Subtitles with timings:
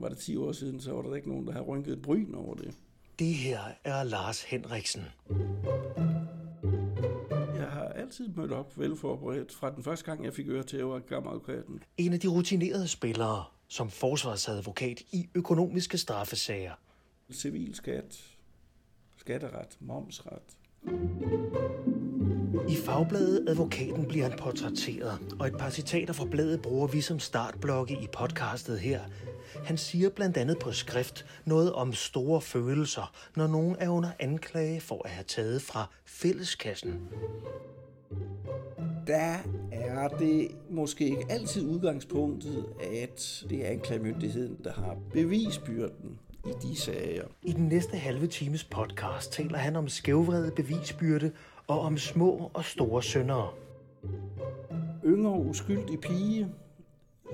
[0.00, 2.34] var det 10 år siden, så var der ikke nogen, der havde rynket et bryn
[2.34, 2.74] over det.
[3.18, 5.02] Det her er Lars Henriksen.
[7.56, 11.06] Jeg har altid mødt op velforberedt fra den første gang, jeg fik øre til, at
[11.06, 11.82] kammeradvokaten.
[11.96, 16.72] En af de rutinerede spillere som forsvarsadvokat i økonomiske straffesager.
[17.32, 18.20] Civil skat,
[19.16, 20.42] skatteret, momsret.
[22.68, 27.18] I fagbladet Advokaten bliver han portrætteret, og et par citater fra bladet bruger vi som
[27.18, 29.00] startblokke i podcastet her.
[29.64, 34.80] Han siger blandt andet på skrift noget om store følelser, når nogen er under anklage
[34.80, 37.08] for at have taget fra fælleskassen.
[39.06, 39.36] Der
[39.72, 42.66] er det måske ikke altid udgangspunktet,
[43.04, 47.24] at det er anklagemyndigheden, der har bevisbyrden i de sager.
[47.42, 51.32] I den næste halve times podcast taler han om skævvredet bevisbyrde
[51.66, 53.48] og om små og store syndere.
[55.04, 56.48] Yngre uskyldig pige,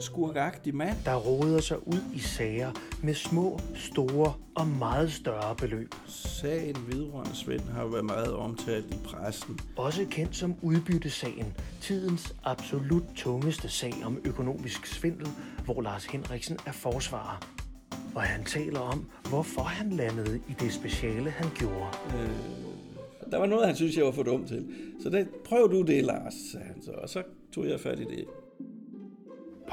[0.01, 0.97] skurkagtig mand.
[1.05, 5.95] Der råder sig ud i sager med små, store og meget større beløb.
[6.07, 9.59] Sagen vedrørende Svend har været meget omtalt i pressen.
[9.77, 15.29] Også kendt som udbyttesagen, tidens absolut tungeste sag om økonomisk svindel,
[15.65, 17.41] hvor Lars Henriksen er forsvarer.
[18.15, 21.87] Og han taler om, hvorfor han landede i det speciale, han gjorde.
[22.15, 22.31] Øh,
[23.31, 24.67] der var noget, han synes, jeg var for dum til.
[25.03, 26.91] Så det, prøv du det, Lars, sagde han så.
[26.91, 27.23] Og så
[27.55, 28.25] tog jeg fat i det.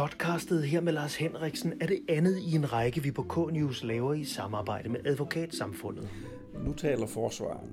[0.01, 4.13] Podcastet her med Lars Henriksen er det andet i en række, vi på K-News laver
[4.13, 6.09] i samarbejde med Advokatsamfundet.
[6.53, 7.69] Nu taler forsvaren.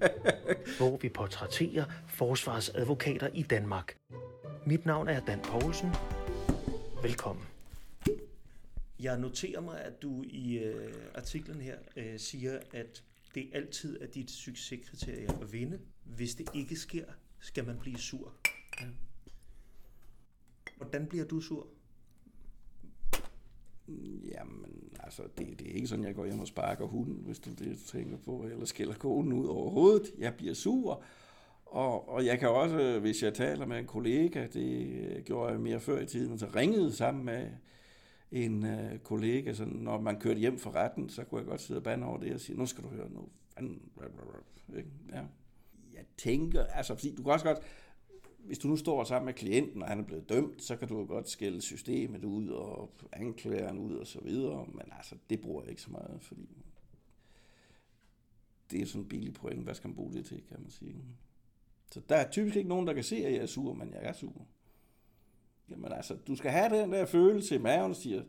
[0.78, 3.96] hvor vi portrætterer forsvarsadvokater i Danmark.
[4.66, 5.90] Mit navn er Dan Poulsen.
[7.02, 7.44] Velkommen.
[9.00, 13.02] Jeg noterer mig, at du i øh, artiklen her øh, siger, at
[13.34, 15.78] det altid er dit succeskriterie at vinde.
[16.04, 17.04] Hvis det ikke sker,
[17.40, 18.32] skal man blive sur.
[18.80, 18.86] Ja.
[20.76, 21.66] Hvordan bliver du sur?
[24.28, 27.50] Jamen, altså, det, det er ikke sådan, jeg går hjem og sparker hunden, hvis du
[27.50, 30.12] det tænker på, eller skiller konen ud over hovedet.
[30.18, 31.02] Jeg bliver sur,
[31.66, 35.80] og, og jeg kan også, hvis jeg taler med en kollega, det gjorde jeg mere
[35.80, 37.50] før i tiden, så ringede sammen med
[38.30, 41.78] en øh, kollega, så når man kørte hjem fra retten, så kunne jeg godt sidde
[41.78, 43.82] og bande over det og sige, nu skal du høre, nu fanden,
[45.12, 45.22] ja.
[45.94, 47.58] Jeg tænker, altså, fordi du kan også godt,
[48.44, 50.98] hvis du nu står sammen med klienten, og han er blevet dømt, så kan du
[50.98, 55.62] jo godt skælde systemet ud og anklageren ud og så videre, men altså, det bruger
[55.62, 56.48] jeg ikke så meget, fordi
[58.70, 59.62] det er sådan en billig point.
[59.62, 61.04] Hvad skal man bruge det til, kan man sige.
[61.90, 64.00] Så der er typisk ikke nogen, der kan se, at jeg er sur, men jeg
[64.02, 64.46] er sur.
[65.70, 68.22] Jamen altså, du skal have den der følelse i maven, og siger,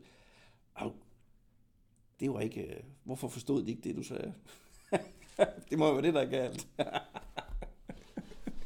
[2.20, 4.34] det var ikke, øh, hvorfor forstod de ikke det, du sagde?
[5.70, 6.68] det må jo være det, der er galt.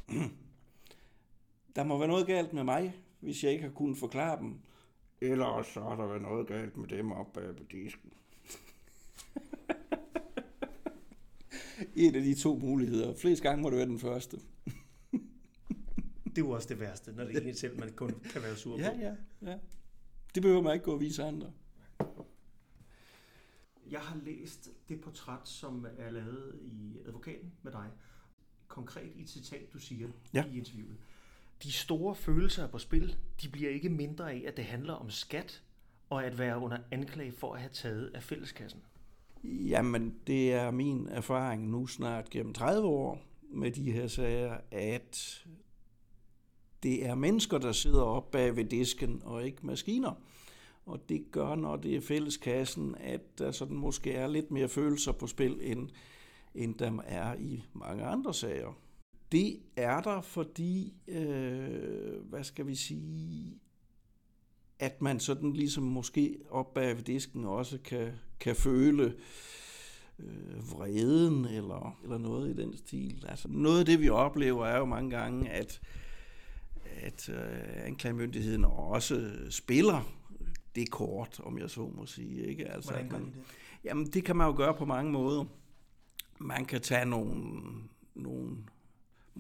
[1.76, 4.60] der må være noget galt med mig, hvis jeg ikke har kunnet forklare dem.
[5.20, 8.12] Eller så har der været noget galt med dem oppe på disken.
[11.94, 13.14] en af de to muligheder.
[13.14, 14.36] Flest gange må det være den første.
[16.24, 18.56] det er jo også det værste, når det er en selv, man kun kan være
[18.56, 18.82] sur på.
[18.82, 19.58] Ja, ja, ja.
[20.34, 21.52] Det behøver man ikke gå og vise andre.
[23.90, 27.90] Jeg har læst det portræt, som er lavet i Advokaten med dig.
[28.68, 30.44] Konkret i et citat, du siger ja.
[30.44, 30.96] i interviewet.
[31.62, 33.16] De store følelser er på spil.
[33.42, 35.62] De bliver ikke mindre af, at det handler om skat
[36.10, 38.80] og at være under anklage for at have taget af fælleskassen.
[39.44, 45.44] Jamen, det er min erfaring nu snart gennem 30 år med de her sager, at
[46.82, 50.12] det er mennesker, der sidder op bag ved disken, og ikke maskiner.
[50.86, 55.12] Og det gør, når det er fælleskassen, at der sådan måske er lidt mere følelser
[55.12, 55.88] på spil, end,
[56.54, 58.78] end der er i mange andre sager.
[59.32, 63.60] Det er der, fordi, øh, hvad skal vi sige,
[64.78, 69.14] at man sådan ligesom måske op bag ved disken også kan, kan føle
[70.18, 73.24] øh, vreden eller, eller noget i den stil.
[73.28, 75.80] Altså noget af det, vi oplever, er jo mange gange, at,
[77.00, 80.02] at øh, anklagemyndigheden også spiller
[80.74, 82.46] det kort, om jeg så må sige.
[82.46, 82.68] Ikke?
[82.68, 83.34] Altså, Hvordan gør man, det?
[83.84, 85.44] Jamen, det kan man jo gøre på mange måder.
[86.38, 87.82] Man kan tage nogle, nogle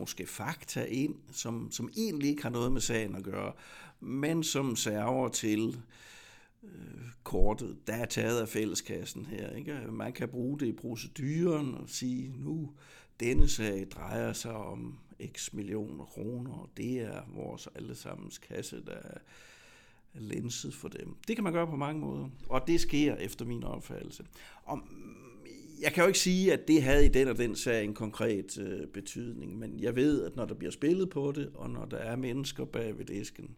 [0.00, 3.52] måske fakta ind, som, som egentlig ikke har noget med sagen at gøre,
[4.00, 5.82] men som server til
[6.62, 6.70] øh,
[7.22, 9.50] kortet, der er taget af fælleskassen her.
[9.50, 9.80] Ikke?
[9.90, 12.70] Man kan bruge det i proceduren og sige, nu
[13.20, 14.98] denne sag drejer sig om
[15.36, 19.18] x millioner kroner, og det er vores allesammens kasse, der er
[20.14, 21.16] lenset for dem.
[21.28, 24.24] Det kan man gøre på mange måder, og det sker efter min opfattelse.
[24.64, 24.80] Og
[25.82, 28.58] jeg kan jo ikke sige, at det havde i den og den sag en konkret
[28.58, 31.96] øh, betydning, men jeg ved, at når der bliver spillet på det, og når der
[31.96, 33.56] er mennesker bag ved disken,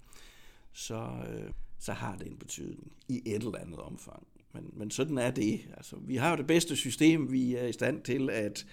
[0.72, 4.26] så, øh, så har det en betydning i et eller andet omfang.
[4.52, 5.60] Men, men sådan er det.
[5.76, 8.66] Altså, vi har jo det bedste system, vi er i stand til at,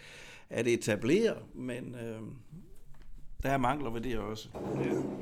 [0.49, 2.21] at etablere, men øh,
[3.43, 4.49] der er mangler ved det også.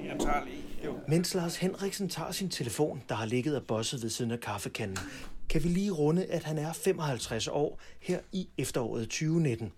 [0.05, 0.63] Jeg tager lige.
[0.85, 0.99] Jo.
[1.07, 4.97] Mens Lars Henriksen tager sin telefon, der har ligget og bosset ved siden af kaffekanden,
[5.49, 9.71] kan vi lige runde, at han er 55 år her i efteråret 2019.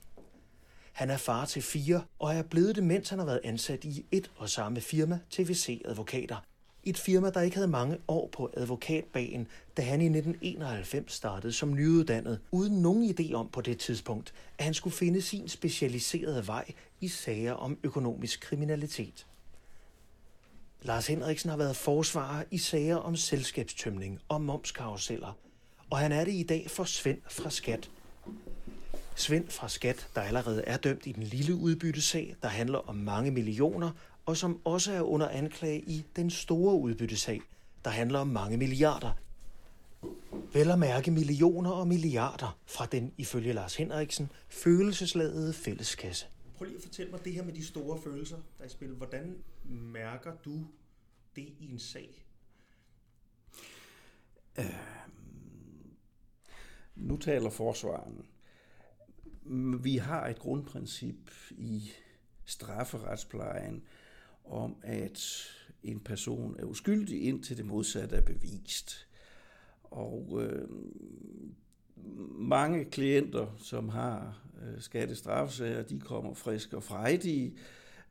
[0.94, 4.06] Han er far til fire og er blevet det, mens han har været ansat i
[4.12, 6.38] et og samme firma, TVC Advokater.
[6.84, 11.74] Et firma, der ikke havde mange år på advokatbanen, da han i 1991 startede som
[11.74, 16.66] nyuddannet, uden nogen idé om på det tidspunkt, at han skulle finde sin specialiserede vej
[17.02, 19.28] i sager om økonomisk kriminalitet.
[20.82, 25.38] Lars Henriksen har været forsvarer i sager om selskabstømning og momskaruseller,
[25.90, 27.90] og han er det i dag for Svend fra Skat.
[29.16, 33.32] Svend fra Skat, der allerede er dømt i den lille udbyttesag, der handler om mange
[33.32, 33.92] millioner,
[34.26, 37.42] og som også er under anklage i den store udbyttesag,
[37.86, 39.12] der handler om mange milliarder.
[40.54, 46.26] Vel at mærke millioner og milliarder fra den, ifølge Lars Henriksen, følelsesladede fælleskasse.
[46.58, 48.90] Prøv lige at fortælle mig det her med de store følelser, der er i spil.
[48.90, 49.38] Hvordan
[49.70, 50.66] mærker du
[51.36, 52.26] det i en sag?
[54.60, 54.66] Øh,
[57.00, 58.26] nu taler forsvaren.
[59.84, 61.92] Vi har et grundprincip i
[62.46, 63.84] strafferetsplejen
[64.46, 65.46] om, at
[65.84, 69.08] en person er uskyldig indtil det modsatte er bevist.
[69.84, 70.68] Og øh,
[72.32, 77.58] mange klienter, som har øh, skattestrafsager, de kommer friske og frejdige,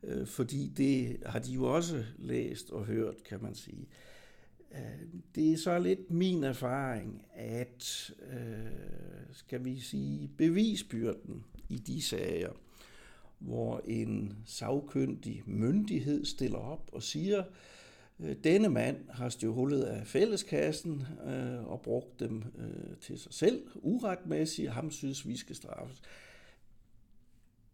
[0.03, 3.81] øh, fordi det har de jo også læst og hørt, kan man sige.
[3.81, 4.18] Øh,
[4.75, 12.01] Øh, det er så lidt min erfaring, at, øh, skal vi sige, bevisbyrden i de
[12.01, 12.51] sager,
[13.39, 17.43] hvor en sagkyndig myndighed stiller op og siger,
[18.19, 23.67] øh, denne mand har stjålet af fælleskassen øh, og brugt dem øh, til sig selv
[23.75, 26.01] uretmæssigt, ham synes vi skal straffes.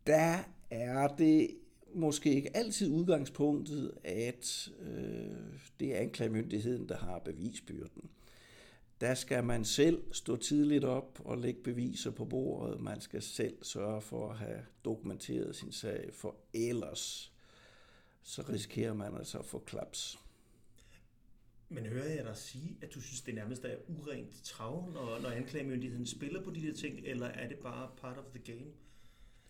[0.08, 0.38] Der
[0.70, 1.50] er det
[1.96, 8.10] måske ikke altid udgangspunktet, at øh, det er anklagemyndigheden, der har bevisbyrden.
[9.02, 12.82] Der skal man selv stå tidligt op og lægge beviser på bordet.
[12.82, 17.32] Man skal selv sørge for at have dokumenteret sin sag, for ellers
[18.24, 20.20] så risikerer man altså at få klaps.
[21.70, 25.30] Men hører jeg dig sige, at du synes, det nærmest er urent trav, når, når
[25.30, 28.72] anklagemyndigheden spiller på de der ting, eller er det bare part of the game?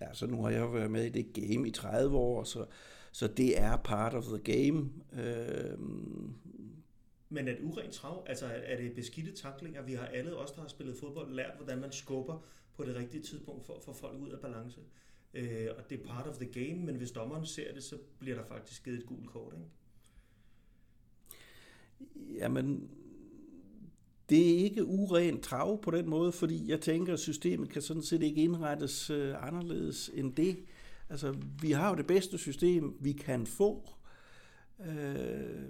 [0.06, 2.66] Ja, så nu har jeg været med i det game i 30 år, så,
[3.12, 4.90] så det er part of the game.
[5.14, 5.80] Øh,
[7.30, 8.26] men er det urent trav?
[8.28, 9.82] Altså er det beskidte taklinger?
[9.82, 13.24] Vi har alle os, der har spillet fodbold, lært, hvordan man skubber på det rigtige
[13.24, 14.82] tidspunkt for at få folk ud af balance.
[15.34, 18.38] Øh, og det er part of the game, men hvis dommeren ser det, så bliver
[18.38, 19.66] der faktisk givet et gult kort, ikke?
[22.40, 22.90] Jamen,
[24.30, 28.04] det er ikke urent trav på den måde, fordi jeg tænker, at systemet kan sådan
[28.04, 30.58] set ikke indrettes øh, anderledes end det.
[31.10, 33.90] Altså, vi har jo det bedste system, vi kan få.
[34.88, 35.64] Øh,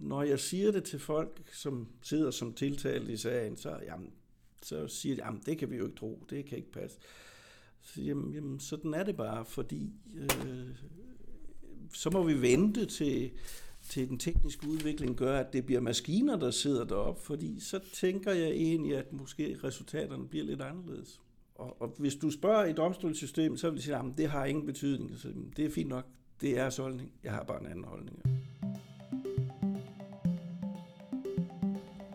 [0.00, 4.10] når jeg siger det til folk, som sidder som tiltalt i sagen, så, jamen,
[4.62, 6.98] så siger de, jamen det kan vi jo ikke tro, det kan ikke passe.
[7.82, 10.76] Så jamen, jamen sådan er det bare, fordi øh,
[11.94, 13.30] så må vi vente til,
[13.88, 18.32] til den tekniske udvikling gør, at det bliver maskiner, der sidder deroppe, fordi så tænker
[18.32, 21.20] jeg egentlig, at måske resultaterne bliver lidt anderledes.
[21.54, 24.66] Og, og hvis du spørger i domstolssystemet, så vil de sige, at det har ingen
[24.66, 25.10] betydning.
[25.18, 26.06] Så det er fint nok,
[26.40, 27.10] det er holdning.
[27.24, 28.22] Jeg har bare en anden holdning.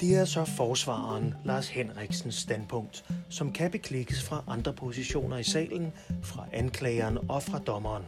[0.01, 5.91] Det er så forsvareren Lars Henriksens standpunkt, som kan beklikkes fra andre positioner i salen,
[6.23, 8.03] fra anklageren og fra dommeren.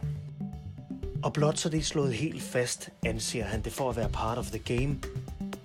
[1.24, 4.38] Og blot så det er slået helt fast, anser han det for at være part
[4.38, 5.00] of the game,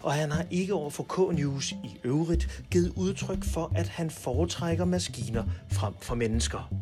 [0.04, 4.86] og han har ikke over for K-News i øvrigt givet udtryk for, at han foretrækker
[4.86, 6.74] maskiner frem for mennesker.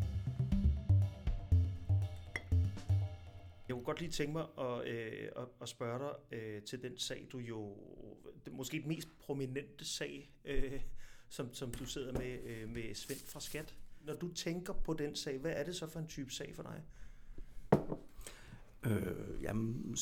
[3.68, 6.98] Jeg kunne godt lige tænke mig at, øh, at, at spørge dig øh, til den
[6.98, 7.76] sag, du jo,
[8.46, 10.82] det, måske den mest prominente sag, øh,
[11.30, 13.76] som, som du sidder med, øh, med Svend fra Skat.
[14.02, 16.64] Når du tænker på den sag, hvad er det så for en type sag for
[16.64, 16.82] dig?
[18.86, 19.96] Øh, jamen,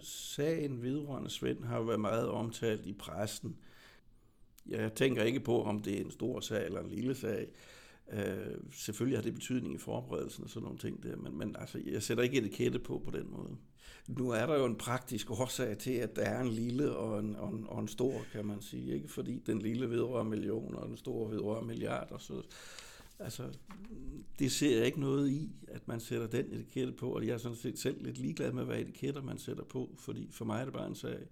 [0.00, 3.56] sagen vedrørende Svend har jo været meget omtalt i pressen.
[4.66, 7.48] Jeg tænker ikke på, om det er en stor sag eller en lille sag.
[8.12, 11.80] Øh, selvfølgelig har det betydning i forberedelsen og sådan nogle ting der, men, men altså,
[11.86, 13.56] jeg sætter ikke etikette på på den måde.
[14.08, 17.36] Nu er der jo en praktisk årsag til, at der er en lille og en,
[17.36, 18.94] og en, og en stor, kan man sige.
[18.94, 22.18] Ikke fordi den lille vedrører millioner, og den store vedrører milliarder.
[22.18, 22.42] Så,
[23.18, 23.52] altså,
[24.38, 27.38] det ser jeg ikke noget i, at man sætter den etikette på, og jeg er
[27.38, 30.64] sådan set selv lidt ligeglad med, hvad etiketter man sætter på, fordi for mig er
[30.64, 31.26] det bare en sag.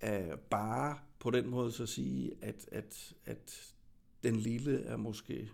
[0.00, 3.74] at bare på den måde så sige, at, at, at
[4.22, 5.50] den lille er måske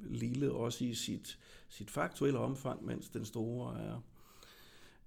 [0.00, 1.38] lille også i sit,
[1.68, 4.00] sit faktuelle omfang, mens den store er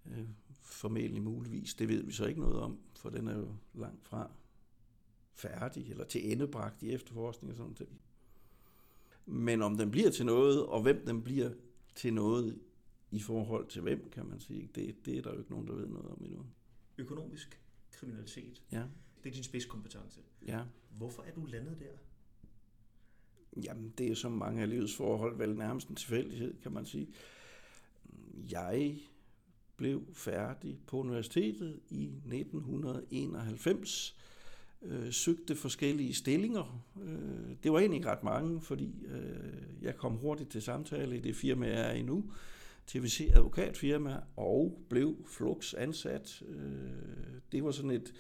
[0.05, 0.27] øh,
[0.61, 1.73] formentlig muligvis.
[1.73, 4.31] Det ved vi så ikke noget om, for den er jo langt fra
[5.33, 8.04] færdig eller til endebragt i efterforskning og sådan noget.
[9.25, 11.51] Men om den bliver til noget, og hvem den bliver
[11.95, 12.59] til noget
[13.11, 15.73] i forhold til hvem, kan man sige, det, det er der jo ikke nogen, der
[15.75, 16.45] ved noget om endnu.
[16.97, 18.83] Økonomisk kriminalitet, Ja,
[19.23, 20.19] det er din spidskompetence.
[20.47, 20.63] ja.
[20.97, 21.97] Hvorfor er du landet der?
[23.63, 27.07] Jamen, det er som mange af livets forhold vel nærmest en tilfældighed, kan man sige.
[28.51, 28.99] Jeg
[29.77, 34.15] blev færdig på universitetet i 1991,
[34.85, 36.85] øh, søgte forskellige stillinger.
[37.03, 41.19] Øh, det var egentlig ikke ret mange, fordi øh, jeg kom hurtigt til samtale i
[41.19, 42.31] det firma, jeg er i nu,
[42.87, 46.43] TVC advokatfirma, og blev flux ansat.
[46.47, 48.13] Øh, det var sådan et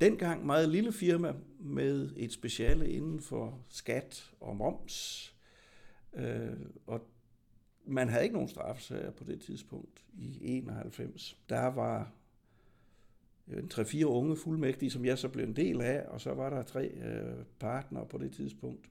[0.00, 5.34] dengang meget lille firma med et speciale inden for skat og moms.
[6.14, 6.56] Øh,
[6.86, 7.08] og
[7.86, 11.38] man havde ikke nogen straffesager på det tidspunkt i 91.
[11.48, 12.12] Der var
[13.52, 16.62] en tre-fire unge fuldmægtige, som jeg så blev en del af, og så var der
[16.62, 18.86] tre øh, partnere på det tidspunkt.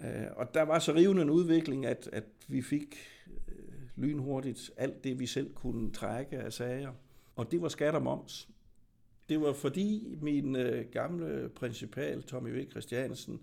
[0.00, 2.96] Øh, og der var så rivende en udvikling, at, at vi fik
[3.48, 3.54] øh,
[3.96, 6.92] lynhurtigt alt det, vi selv kunne trække af sager.
[7.36, 8.48] Og det var skat og moms.
[9.28, 12.70] Det var fordi min øh, gamle principal, Tommy V.
[12.70, 13.40] Christiansen,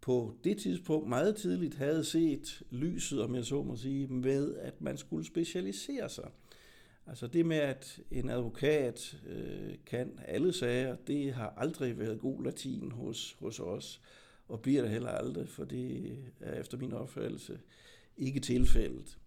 [0.00, 4.80] på det tidspunkt meget tidligt havde set lyset, om jeg så må sige, med at
[4.80, 6.30] man skulle specialisere sig.
[7.06, 12.44] Altså det med, at en advokat øh, kan alle sager, det har aldrig været god
[12.44, 14.00] latin hos, hos os,
[14.48, 17.60] og bliver det heller aldrig, for det er efter min opfattelse
[18.16, 19.18] ikke tilfældet.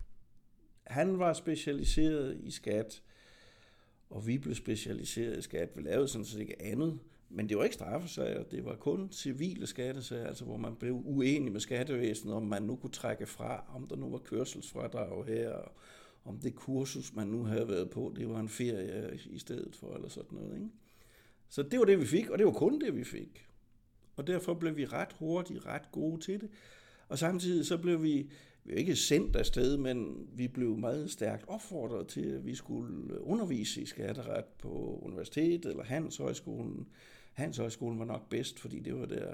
[0.83, 3.01] Han var specialiseret i skat,
[4.09, 5.69] og vi blev specialiseret i skat.
[5.75, 9.67] Vi lavede sådan set ikke andet, men det var ikke straffesager, det var kun civile
[9.67, 13.87] skattesager, altså hvor man blev uenig med skattevæsenet, om man nu kunne trække fra, om
[13.87, 15.71] der nu var kørselsfradrag her, og
[16.29, 19.95] om det kursus, man nu havde været på, det var en ferie i stedet for,
[19.95, 20.55] eller sådan noget.
[20.55, 20.69] Ikke?
[21.49, 23.47] Så det var det, vi fik, og det var kun det, vi fik.
[24.15, 26.49] Og derfor blev vi ret hurtigt ret gode til det.
[27.07, 28.31] Og samtidig så blev vi,
[28.63, 33.81] vi ikke sendt afsted, men vi blev meget stærkt opfordret til, at vi skulle undervise
[33.81, 36.87] i skatteret på universitetet eller Handelshøjskolen.
[37.33, 39.33] Handelshøjskolen var nok bedst, fordi det var der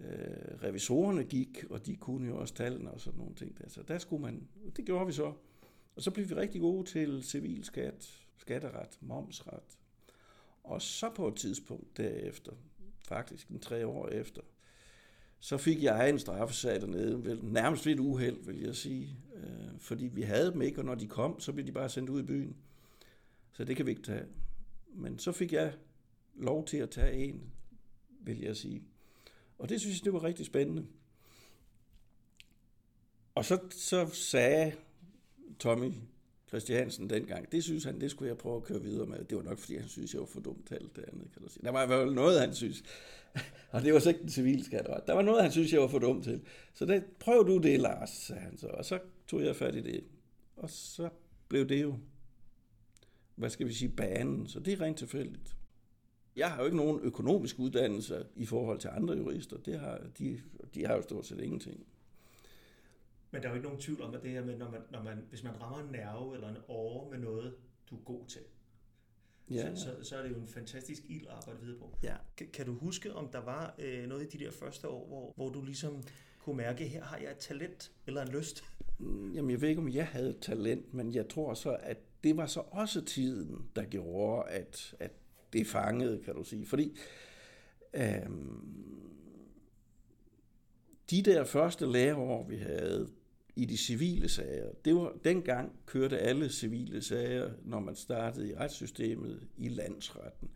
[0.00, 3.58] øh, revisorerne gik, og de kunne jo også tallene og sådan nogle ting.
[3.58, 3.68] Der.
[3.68, 5.32] Så der skulle man, det gjorde vi så.
[6.00, 9.78] Og så blev vi rigtig gode til civilskat, skatteret, momsret.
[10.64, 12.52] Og så på et tidspunkt derefter,
[13.08, 14.42] faktisk en tre år efter,
[15.40, 19.16] så fik jeg en straffesag dernede, vel, nærmest ved et uheld, vil jeg sige.
[19.34, 22.10] Øh, fordi vi havde dem ikke, og når de kom, så blev de bare sendt
[22.10, 22.56] ud i byen.
[23.52, 24.26] Så det kan vi ikke tage.
[24.94, 25.74] Men så fik jeg
[26.34, 27.52] lov til at tage en,
[28.20, 28.82] vil jeg sige.
[29.58, 30.86] Og det synes jeg, det var rigtig spændende.
[33.34, 34.72] Og så, så sagde
[35.60, 35.92] Tommy
[36.48, 39.24] Christiansen dengang, det synes han, det skulle jeg prøve at køre videre med.
[39.24, 41.42] Det var nok, fordi han synes, jeg var for dumt til alt det andet, kan
[41.42, 41.62] du sige.
[41.64, 42.82] Der var i hvert fald noget, han synes.
[43.72, 45.06] Og det var så ikke den civile skatteret.
[45.06, 46.42] Der var noget, han synes, jeg var for dum til.
[46.72, 48.66] Så det, prøv du det, Lars, sagde han så.
[48.66, 48.98] Og så
[49.28, 50.04] tog jeg fat i det.
[50.56, 51.08] Og så
[51.48, 51.94] blev det jo,
[53.34, 54.48] hvad skal vi sige, banen.
[54.48, 55.56] Så det er rent tilfældigt.
[56.36, 59.56] Jeg har jo ikke nogen økonomisk uddannelse i forhold til andre jurister.
[59.56, 60.40] Det har, de,
[60.74, 61.86] de har jo stort set ingenting.
[63.30, 65.02] Men der er jo ikke nogen tvivl om, at det her med, når man, når
[65.02, 67.54] man, hvis man rammer en nerve eller en åre med noget,
[67.90, 68.40] du er god til,
[69.50, 71.98] Ja, så, så, så er det jo en fantastisk ild at arbejde videre på.
[72.02, 72.16] ja.
[72.36, 75.32] Kan, kan du huske, om der var øh, noget i de der første år, hvor,
[75.36, 76.02] hvor du ligesom
[76.38, 78.64] kunne mærke, her har jeg et talent eller en lyst?
[78.98, 82.36] Mm, Jamen, jeg ved ikke, om jeg havde talent, men jeg tror så, at det
[82.36, 85.10] var så også tiden, der gjorde, at, at
[85.52, 86.66] det fangede, kan du sige.
[86.66, 86.96] Fordi
[87.94, 89.10] øhm,
[91.10, 93.08] de der første læreår, vi havde
[93.56, 98.54] i de civile sager, det var, dengang kørte alle civile sager, når man startede i
[98.54, 100.50] retssystemet, i landsretten.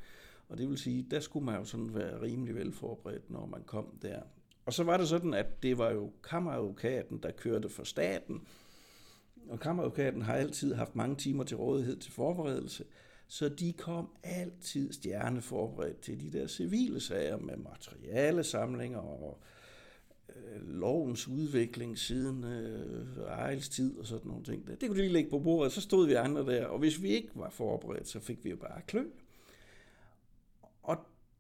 [0.49, 3.99] Og det vil sige, der skulle man jo sådan være rimelig velforberedt, når man kom
[4.03, 4.23] der.
[4.67, 8.47] Og så var det sådan, at det var jo kammeradvokaten, der kørte for staten,
[9.49, 12.85] og kammeradvokaten har altid haft mange timer til rådighed til forberedelse,
[13.29, 19.55] så de kom altid stjerneforberedt til de der civile sager med materialesamlinger og øh,
[20.29, 24.67] Øh, lovens udvikling siden øh, Ejls tid og sådan nogle ting.
[24.67, 27.09] Det kunne de lige lægge på bordet, så stod vi andre der, og hvis vi
[27.09, 29.05] ikke var forberedt, så fik vi jo bare klø.
[30.83, 30.97] Og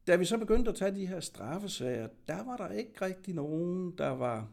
[0.07, 3.95] da vi så begyndte at tage de her straffesager, der var der ikke rigtig nogen,
[3.99, 4.51] der var,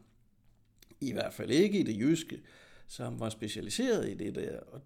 [1.00, 2.42] i hvert fald ikke i det jyske,
[2.86, 4.60] som var specialiseret i det der.
[4.60, 4.80] Og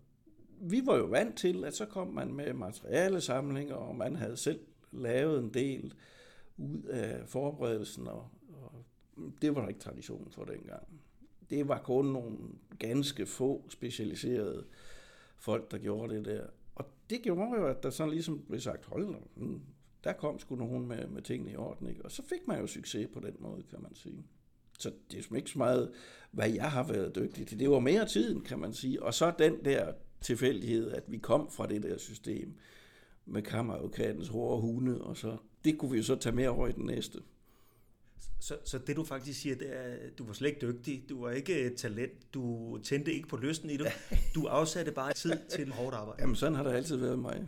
[0.61, 4.61] vi var jo vant til, at så kom man med materialesamlinger, og man havde selv
[4.93, 5.95] lavet en del
[6.57, 8.29] ud af forberedelsen, og
[9.43, 11.01] det var der ikke tradition for dengang.
[11.51, 12.37] Det var kun nogle
[12.79, 14.65] ganske få specialiserede
[15.39, 16.47] folk, der gjorde det der.
[16.75, 19.61] Og det gjorde jo, at der sådan ligesom blev sagt, hold nu, hmm,
[20.05, 22.05] der kom sgu nogen med, med tingene i orden, ikke?
[22.05, 24.25] Og så fik man jo succes på den måde, kan man sige.
[24.79, 25.93] Så det er ikke så meget,
[26.31, 27.59] hvad jeg har været dygtig til.
[27.59, 29.03] Det var mere tiden, kan man sige.
[29.03, 32.55] Og så den der tilfældighed, at vi kom fra det der system
[33.27, 36.73] med kammeradvokatens hårde hunde, og så det kunne vi jo så tage med over i
[36.73, 37.19] den næste.
[38.41, 41.21] Så, så det du faktisk siger, det er, at du var slet ikke dygtig, du
[41.23, 43.87] var ikke et talent, du tændte ikke på lysten i det,
[44.35, 46.23] du afsatte bare tid til hårdt arbejde.
[46.23, 47.47] Jamen sådan har det altid været mig.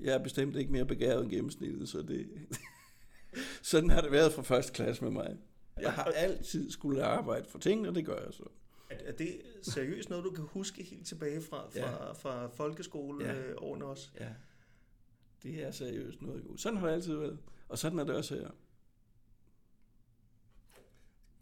[0.00, 2.28] Jeg er bestemt ikke mere begavet end gennemsnittet, så det...
[3.62, 5.36] sådan har det været fra første klasse med mig.
[5.80, 8.44] Jeg har altid skulle arbejde for ting, og det gør jeg så.
[8.90, 12.12] Er det seriøst noget, du kan huske helt tilbage fra, fra, ja.
[12.12, 13.90] fra folkeskoleårene ja.
[13.90, 14.08] også?
[14.20, 14.28] Ja,
[15.42, 16.44] det er seriøst noget.
[16.56, 18.50] Sådan har det altid været, og sådan er det også her.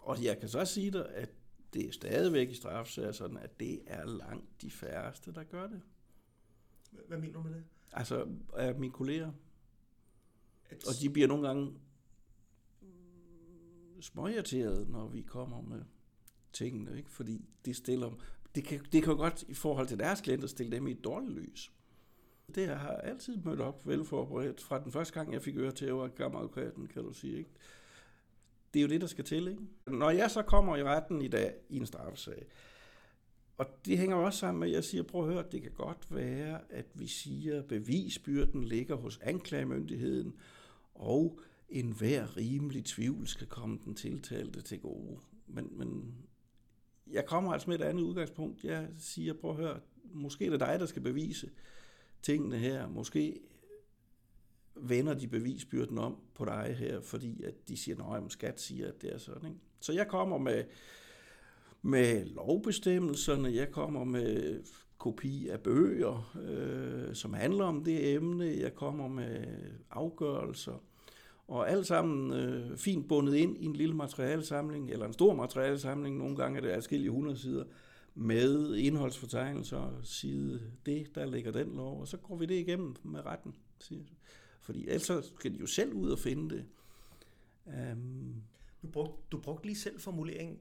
[0.09, 1.31] Og jeg kan så sige dig, at
[1.73, 5.81] det er stadigvæk i straffesager sådan, at det er langt de færreste, der gør det.
[7.09, 7.65] Hvad mener du med det?
[7.93, 9.33] Altså, af mine kolleger.
[10.71, 10.87] At...
[10.87, 11.75] Og de bliver nogle gange
[14.00, 15.83] småirriterede, når vi kommer med
[16.53, 17.11] tingene, ikke?
[17.11, 18.11] fordi det stiller
[18.55, 21.05] det kan, det kan jo godt i forhold til deres klienter stille dem i et
[21.05, 21.73] dårligt lys.
[22.55, 25.85] Det jeg har altid mødt op velforberedt fra den første gang, jeg fik øre til,
[25.85, 27.38] at jeg var kammeradvokaten, kan du sige.
[27.38, 27.50] Ikke?
[28.75, 29.49] Det er jo det, der skal til.
[29.49, 29.63] Ikke?
[29.87, 32.47] Når jeg så kommer i retten i dag i en straffesag,
[33.59, 36.15] og det hænger også sammen med, at jeg siger, prøv at høre, det kan godt
[36.15, 40.35] være, at vi siger, at bevisbyrden ligger hos anklagemyndigheden,
[40.95, 45.19] og enhver rimelig tvivl skal komme den tiltalte til gode.
[45.47, 46.15] Men, men
[47.07, 48.65] jeg kommer altså med et andet udgangspunkt.
[48.65, 51.51] Jeg siger, prøv at høre, måske er det dig, der skal bevise
[52.23, 52.89] tingene her.
[52.89, 53.41] Måske
[54.80, 59.02] vender de bevisbyrden om på dig her, fordi at de siger, at skat siger, at
[59.02, 59.49] det er sådan.
[59.49, 59.60] Ikke?
[59.80, 60.64] Så jeg kommer med,
[61.82, 64.62] med lovbestemmelserne, jeg kommer med
[64.99, 69.47] kopi af bøger, øh, som handler om det emne, jeg kommer med
[69.91, 70.82] afgørelser,
[71.49, 76.17] og alt sammen øh, fint bundet ind i en lille materialesamling, eller en stor materialesamling,
[76.17, 77.64] nogle gange er det adskillige 100 sider,
[78.14, 83.26] med indholdsfortegnelser, side det, der ligger den lov, og så går vi det igennem med
[83.26, 83.54] retten.
[84.69, 86.65] Fordi ellers skal de jo selv ud og finde det.
[87.93, 88.43] Um,
[88.83, 90.59] du, brugte, du brugte lige selv formuleringen,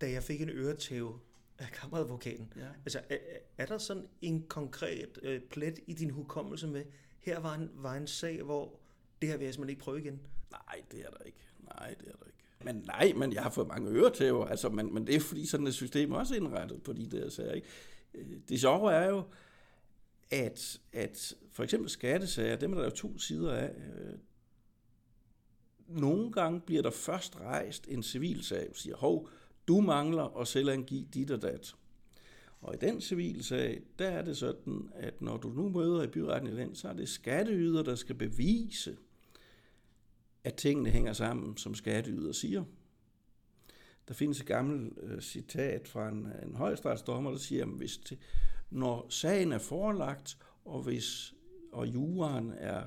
[0.00, 1.18] da jeg fik en øretæve
[1.58, 2.52] af kammeradvokaten.
[2.56, 2.66] Ja.
[2.84, 3.16] Altså, er,
[3.58, 6.84] er der sådan en konkret øh, plet i din hukommelse med,
[7.18, 8.80] her var en, var en sag, hvor
[9.20, 10.20] det her vil jeg simpelthen ikke prøve igen?
[10.50, 11.38] Nej, det er der ikke.
[11.64, 12.38] Nej, det er der ikke.
[12.64, 15.66] Men nej, men jeg har fået mange øretæver, altså, men, men det er fordi sådan
[15.66, 17.52] et system også er indrettet på de der sager.
[17.52, 17.68] Ikke?
[18.14, 19.22] Øh, det sjove er jo,
[20.30, 23.70] at, at for eksempel skattesager, dem er der jo to sider af.
[23.70, 24.18] Øh,
[25.88, 29.28] nogle gange bliver der først rejst en civilsag, og siger, hov,
[29.68, 31.74] du mangler at selvangive dit og dat.
[32.60, 36.50] Og i den civilsag, der er det sådan, at når du nu møder i byretten
[36.52, 38.96] i den, så er det skatteyder, der skal bevise,
[40.44, 42.64] at tingene hænger sammen, som skatteyder siger.
[44.08, 48.18] Der findes et gammelt øh, citat fra en, en højstrætsdommer, der siger, at hvis det,
[48.70, 51.34] når sagen er forelagt, og hvis
[51.72, 52.82] og juraen er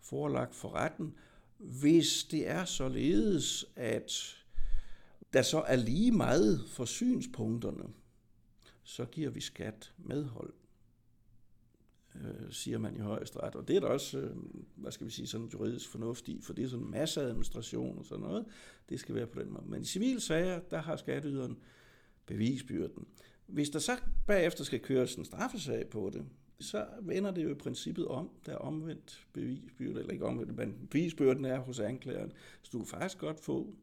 [0.00, 1.14] forelagt for retten,
[1.58, 4.36] hvis det er således, at
[5.32, 7.84] der så er lige meget for synspunkterne,
[8.82, 10.52] så giver vi skat medhold,
[12.14, 13.54] øh, siger man i højesteret.
[13.54, 14.36] Og det er der også, øh,
[14.74, 18.04] hvad skal vi sige, sådan juridisk fornuftigt, for det er sådan en masse administration og
[18.04, 18.46] sådan noget.
[18.88, 19.66] Det skal være på den måde.
[19.66, 21.58] Men i civil sager, der har skatteyderen
[22.26, 23.06] bevisbyrden.
[23.46, 26.26] Hvis der så bagefter skal køres en straffesag på det,
[26.60, 30.88] så vender det jo i princippet om, der er omvendt bevisbyrde, eller ikke omvendt, men
[30.90, 32.32] bevisbyrden er hos anklageren.
[32.62, 33.74] Så du kan faktisk godt få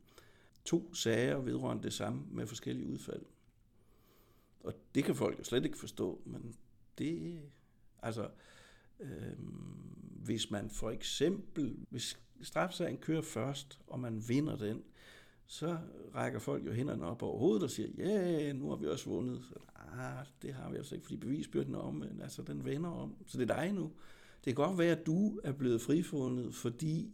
[0.66, 3.26] to sager vedrørende det samme med forskellige udfald.
[4.60, 6.56] Og det kan folk jo slet ikke forstå, men
[6.98, 7.42] det,
[8.02, 8.30] altså,
[9.00, 9.34] øh,
[10.24, 14.84] hvis man for eksempel, hvis straffesagen kører først, og man vinder den,
[15.46, 15.78] så
[16.16, 19.10] rækker folk jo hænderne op over hovedet og siger, ja, yeah, nu har vi også
[19.10, 19.44] vundet.
[19.50, 22.90] Så, ah, det har vi altså ikke, fordi bevisbyrden er om, men altså den vender
[22.90, 23.16] om.
[23.26, 23.92] Så det er dig nu.
[24.46, 27.14] Det kan godt være, at du er blevet frifundet, fordi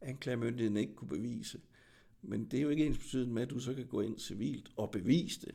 [0.00, 1.60] anklagemyndigheden ikke kunne bevise.
[2.22, 4.70] Men det er jo ikke ens betydende med, at du så kan gå ind civilt
[4.76, 5.54] og bevise det.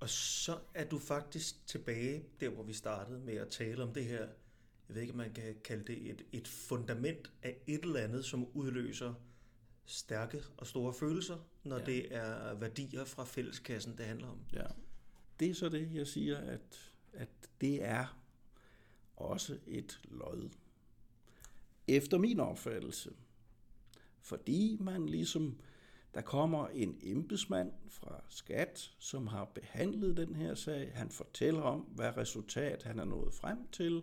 [0.00, 4.04] Og så er du faktisk tilbage der, hvor vi startede med at tale om det
[4.04, 4.26] her,
[4.88, 8.24] jeg ved ikke, om man kan kalde det et, et fundament af et eller andet,
[8.24, 9.14] som udløser
[9.86, 11.84] stærke og store følelser, når ja.
[11.84, 14.40] det er værdier fra fælleskassen, det handler om.
[14.52, 14.66] Ja.
[15.40, 17.28] Det er så det, jeg siger, at, at
[17.60, 18.20] det er
[19.16, 20.50] også et lod.
[21.88, 23.10] Efter min opfattelse.
[24.20, 25.58] Fordi man ligesom,
[26.14, 30.92] der kommer en embedsmand fra skat, som har behandlet den her sag.
[30.94, 34.02] Han fortæller om, hvad resultat han er nået frem til.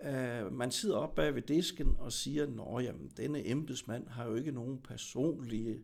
[0.00, 4.34] Uh, man sidder op bag ved disken og siger, nå jamen, denne embedsmand har jo
[4.34, 5.82] ikke nogen personlige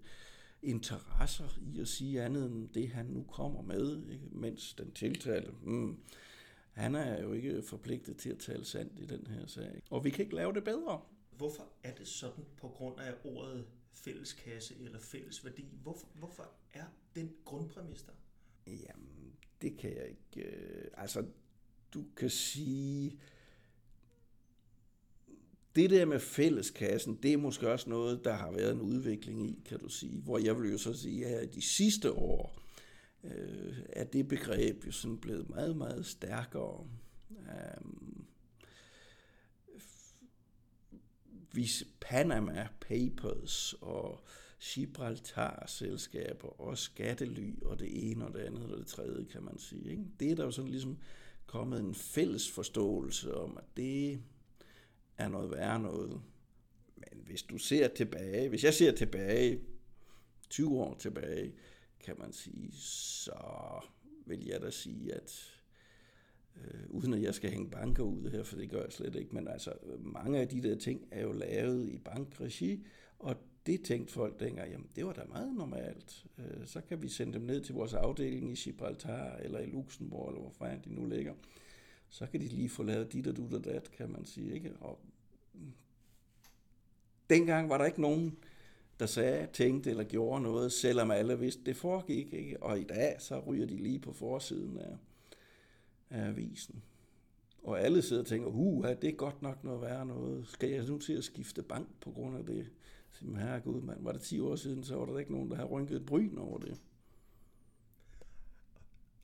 [0.63, 4.25] interesser i at sige andet end det, han nu kommer med, ikke?
[4.33, 5.99] mens den tiltalte, mm,
[6.73, 9.83] han er jo ikke forpligtet til at tale sandt i den her sag.
[9.91, 11.01] Og vi kan ikke lave det bedre.
[11.37, 15.67] Hvorfor er det sådan på grund af ordet fælleskasse eller fælles værdi?
[15.83, 18.13] Hvorfor, hvorfor er den grundpræmis der?
[18.67, 20.49] Jamen, det kan jeg ikke.
[20.51, 21.25] Øh, altså,
[21.95, 23.21] du kan sige,
[25.77, 29.63] det der med fælleskassen, det er måske også noget, der har været en udvikling i,
[29.69, 30.21] kan du sige.
[30.21, 32.59] Hvor jeg vil jo så sige, at de sidste år
[33.25, 36.87] øh, er det begreb jo sådan blevet meget, meget stærkere.
[37.81, 38.27] Um,
[42.01, 44.25] Panama Papers og
[44.61, 49.91] Gibraltar-selskaber og skattely og det ene og det andet og det tredje, kan man sige.
[49.91, 50.05] Ikke?
[50.21, 50.99] Det er der jo sådan ligesom
[51.47, 54.23] kommet en fælles forståelse om, at det
[55.23, 56.21] er noget værre noget.
[56.97, 59.61] Men hvis du ser tilbage, hvis jeg ser tilbage,
[60.51, 61.55] 20 år tilbage,
[62.01, 63.81] kan man sige, så
[64.27, 65.59] vil jeg da sige, at
[66.57, 69.35] øh, uden at jeg skal hænge banker ud her, for det gør jeg slet ikke,
[69.35, 72.87] men altså mange af de der ting er jo lavet i bankregi,
[73.19, 76.27] og det tænkte folk dengang, jamen det var da meget normalt.
[76.39, 80.29] Øh, så kan vi sende dem ned til vores afdeling i Gibraltar eller i Luxembourg,
[80.29, 81.35] eller hvor de nu ligger.
[82.09, 84.55] Så kan de lige få lavet dit og dut og dat, kan man sige.
[84.55, 84.73] Ikke?
[84.81, 85.01] Og
[87.31, 88.37] dengang var der ikke nogen,
[89.01, 92.33] der sagde, tænkte eller gjorde noget, selvom alle vidste, det foregik.
[92.33, 92.63] Ikke?
[92.63, 94.97] Og i dag, så ryger de lige på forsiden af,
[96.11, 96.83] af avisen.
[97.63, 100.49] Og alle sidder og tænker, uh, det er godt nok noget værre noget.
[100.49, 102.67] Skal jeg nu til at skifte bank på grund af det?
[103.13, 105.69] Så, herregud, mand, var det 10 år siden, så var der ikke nogen, der havde
[105.69, 106.81] rynket et bryn over det.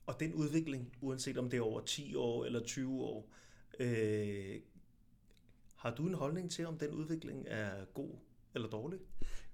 [0.05, 3.29] Og den udvikling, uanset om det er over 10 år eller 20 år,
[3.79, 4.59] øh,
[5.79, 8.11] har du en holdning til, om den udvikling er god
[8.55, 8.99] eller dårlig?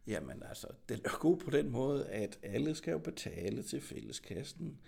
[0.07, 4.79] Jamen altså, den er god på den måde, at alle skal jo betale til fælleskassen,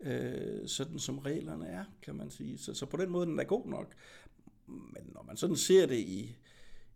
[0.00, 2.58] øh, sådan som reglerne er, kan man sige.
[2.58, 3.94] Så, så på den måde den er god nok.
[4.66, 6.36] Men når man sådan ser det i,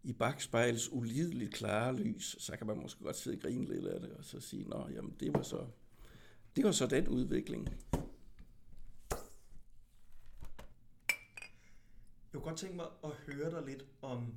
[0.02, 4.00] i bagspejlets ulideligt klare lys, så kan man måske godt sidde og grine lidt af
[4.00, 5.66] det, og så sige, nå, jamen det var så,
[6.56, 7.68] det var så den udvikling.
[12.36, 14.34] Kunne godt tænke mig at høre dig lidt om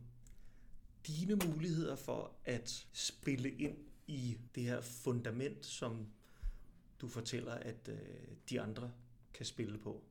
[1.07, 6.07] dine muligheder for at spille ind i det her fundament, som
[7.01, 7.97] du fortæller, at øh,
[8.49, 8.91] de andre
[9.33, 10.03] kan spille på.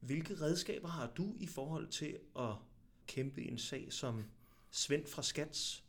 [0.00, 2.54] Hvilke redskaber har du i forhold til at
[3.06, 4.24] kæmpe en sag som
[4.70, 5.84] Svend fra Skats?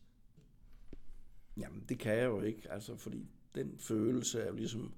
[1.58, 4.94] Jamen, det kan jeg jo ikke, altså, fordi den følelse er jo ligesom,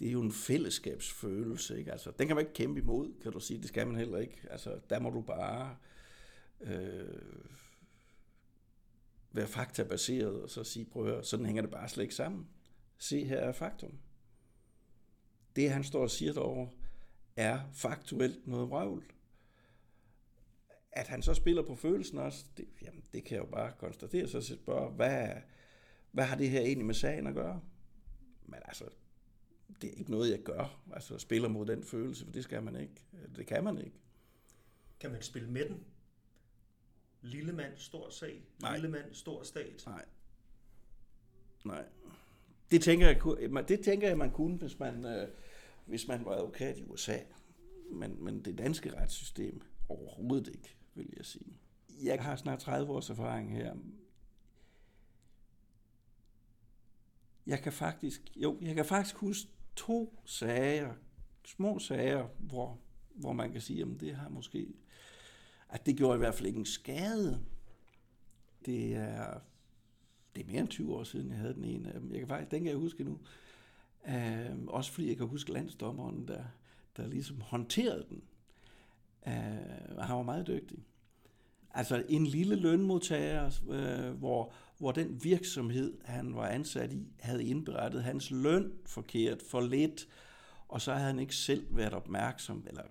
[0.00, 1.92] det er jo en fællesskabsfølelse, ikke?
[1.92, 4.40] Altså, den kan man ikke kæmpe imod, kan du sige, det skal man heller ikke.
[4.50, 5.76] Altså, der må du bare
[6.60, 7.44] øh,
[9.32, 12.48] være faktabaseret og så sige, prøv at høre, sådan hænger det bare slet ikke sammen.
[12.98, 13.98] Se, her er faktum.
[15.56, 16.70] Det, han står og siger derovre,
[17.36, 19.04] er faktuelt noget vrøvl.
[20.92, 24.28] At han så spiller på følelsen også, det, jamen, det kan jeg jo bare konstatere,
[24.28, 25.28] så spørge, hvad,
[26.10, 27.60] hvad har det her egentlig med sagen at gøre?
[28.42, 28.84] Men altså,
[29.82, 30.82] det er ikke noget, jeg gør.
[30.92, 33.04] Altså spiller mod den følelse, for det skal man ikke.
[33.36, 33.96] Det kan man ikke.
[35.00, 35.84] Kan man spille med den?
[37.22, 38.42] Lille mand, stor sag.
[38.60, 38.72] Nej.
[38.72, 39.82] Lille mand, stor stat.
[39.86, 40.04] Nej.
[41.64, 41.84] Nej.
[42.70, 45.28] Det tænker jeg, det tænker jeg man kunne, hvis man, øh,
[45.86, 47.18] hvis man var advokat i USA.
[47.90, 51.56] Men, men det danske retssystem overhovedet ikke, vil jeg sige.
[52.02, 53.76] Jeg har snart 30 års erfaring her.
[57.46, 60.94] Jeg kan faktisk, jo, jeg kan faktisk huske to sager,
[61.44, 62.78] små sager, hvor,
[63.14, 64.74] hvor man kan sige, at det har måske,
[65.68, 67.44] at det gjorde i hvert fald ikke en skade.
[68.66, 69.40] Det er,
[70.34, 72.10] det er mere end 20 år siden, jeg havde den ene af dem.
[72.10, 73.18] Jeg kan faktisk, den kan jeg huske nu.
[74.08, 76.44] Uh, også fordi jeg kan huske landsdommeren, der,
[76.96, 78.22] der ligesom håndterede den.
[79.26, 80.84] Uh, han var meget dygtig.
[81.74, 88.02] Altså en lille lønmodtager, øh, hvor, hvor den virksomhed, han var ansat i, havde indberettet
[88.02, 90.08] hans løn forkert, for lidt,
[90.68, 92.90] og så havde han ikke selv været opmærksom, eller øh,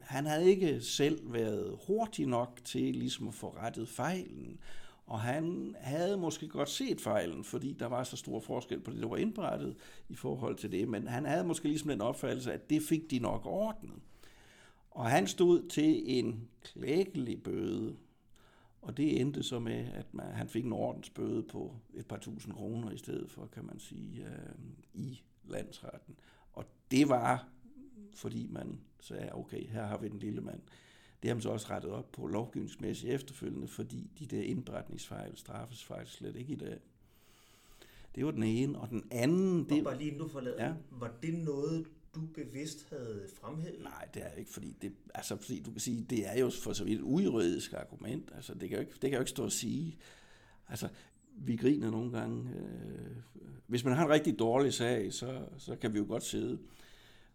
[0.00, 4.58] han havde ikke selv været hurtig nok til ligesom at få rettet fejlen,
[5.06, 9.02] og han havde måske godt set fejlen, fordi der var så stor forskel på det,
[9.02, 9.76] der var indberettet
[10.08, 13.18] i forhold til det, men han havde måske ligesom den opfattelse, at det fik de
[13.18, 14.02] nok ordnet.
[15.00, 17.96] Og han stod til en klækkelig bøde.
[18.82, 22.54] Og det endte så med, at man, han fik en ordensbøde på et par tusind
[22.54, 24.54] kroner i stedet for, kan man sige, øh,
[24.94, 26.16] i landsretten.
[26.52, 27.48] Og det var,
[28.14, 30.60] fordi man sagde, okay, her har vi den lille mand.
[31.22, 35.84] Det har man så også rettet op på lovgivningsmæssigt efterfølgende, fordi de der indberetningsfejl straffes
[35.84, 36.78] faktisk slet ikke i dag.
[38.14, 39.64] Det var den ene, og den anden...
[39.68, 40.74] Det, og bare lige nu forlader, ja.
[40.90, 43.82] var det noget, du bevidst havde fremhævet?
[43.82, 46.72] Nej, det er ikke, fordi det, altså, fordi du kan sige, det er jo for
[46.72, 48.30] så vidt et ujuridisk argument.
[48.34, 49.98] Altså, det kan jo ikke, det kan jo ikke stå at sige.
[50.68, 50.88] Altså,
[51.36, 52.54] vi griner nogle gange.
[52.54, 53.16] Øh,
[53.66, 56.58] hvis man har en rigtig dårlig sag, så, så kan vi jo godt sidde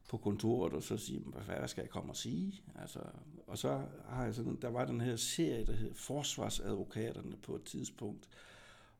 [0.09, 2.61] på kontoret og så sige, hvad skal jeg komme og sige?
[2.75, 2.99] Altså,
[3.47, 7.63] og så har jeg sådan, der var den her serie, der hed Forsvarsadvokaterne på et
[7.63, 8.29] tidspunkt,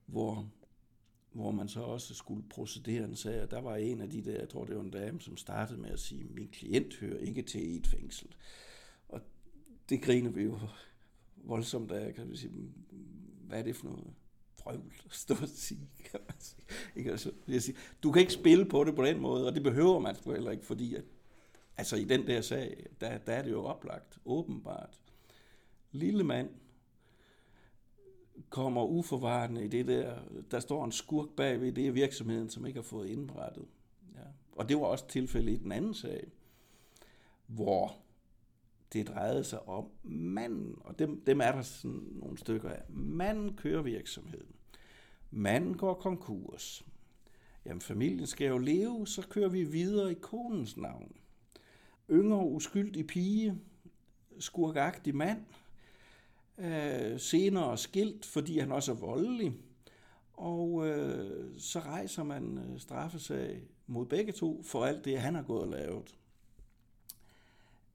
[0.06, 0.50] hvor
[1.36, 4.39] hvor man så også skulle procedere en sag, og der var en af de der,
[4.39, 7.41] jeg tror det var en dame, som startede med at sige, min klient hører ikke
[7.41, 8.28] til et fængsel.
[9.10, 9.21] Og
[9.89, 10.60] det griner vi jo
[11.36, 12.52] voldsomt af, kan vi sige,
[13.48, 14.13] hvad er det for noget
[14.56, 16.63] frøvl at stå og sige, kan man sige.
[16.95, 17.12] Ikke?
[17.12, 20.00] Altså, jeg siger, du kan ikke spille på det på den måde, og det behøver
[20.00, 21.04] man sgu heller ikke, fordi at,
[21.78, 25.00] altså i den der sag, der, der er det jo oplagt, åbenbart.
[25.91, 26.50] Lille mand,
[28.50, 30.19] kommer uforvarende i det der,
[30.52, 33.65] der står en skurk bagved, det er virksomheden, som ikke har fået indrettet.
[34.15, 34.19] Ja.
[34.52, 36.28] Og det var også tilfældet i den anden sag,
[37.48, 37.95] hvor
[38.93, 42.82] det drejede sig om manden, og dem, dem er der sådan nogle stykker af.
[42.89, 44.56] Manden kører virksomheden.
[45.32, 46.86] Manden går konkurs.
[47.65, 51.15] Jamen, familien skal jo leve, så kører vi videre i konens navn.
[52.10, 53.62] Yngre uskyldig pige,
[54.39, 55.45] skurkagtig mand–
[56.58, 59.54] øh, senere skilt, fordi han også er voldelig.
[60.34, 65.44] Og øh, så rejser man øh, straffesag mod begge to for alt det, han har
[65.44, 66.15] gået og lavet.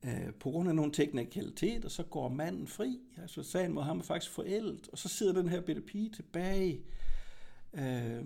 [0.04, 3.00] Øh, på grund af nogle teknikaliteter, så går manden fri.
[3.22, 4.88] Altså sagen mod ham er faktisk forældet.
[4.92, 6.80] Og så sidder den her bitte pige tilbage
[7.74, 8.24] øh,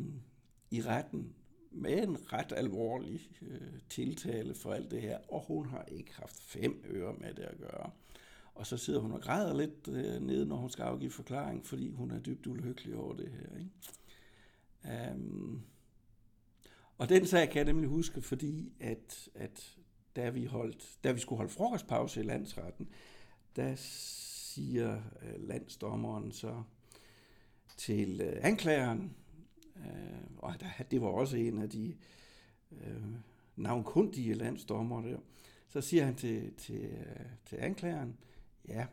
[0.71, 1.35] i retten
[1.71, 5.19] med en ret alvorlig øh, tiltale for alt det her.
[5.29, 7.91] Og hun har ikke haft fem øre med det at gøre.
[8.55, 11.91] Og så sidder hun og græder lidt øh, nede, når hun skal afgive forklaring, fordi
[11.91, 13.59] hun er dybt ulykkelig over det her.
[13.59, 15.15] Ikke?
[15.15, 15.63] Um,
[16.99, 19.77] og den sag kan jeg nemlig huske, fordi at, at
[20.17, 22.89] da, vi holdt, da vi skulle holde frokostpause i landsretten,
[23.57, 26.63] der siger øh, landsdommeren så
[27.77, 29.17] til øh, anklageren,
[29.77, 31.97] øh, og der, det var også en af de
[32.73, 33.03] øh,
[33.57, 35.19] navnkundige landsdommer der,
[35.69, 38.17] så siger han til, til, øh, til anklageren,
[38.69, 38.87] ja,